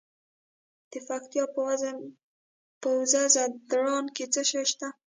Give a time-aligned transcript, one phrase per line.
[0.91, 1.43] د پکتیا
[2.81, 4.87] په وزه ځدراڼ کې څه شی شته؟